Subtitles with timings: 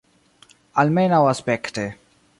[0.83, 1.89] Almenaŭ aspekte.